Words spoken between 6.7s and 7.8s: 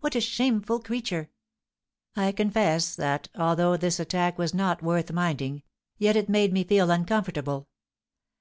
uncomfortable.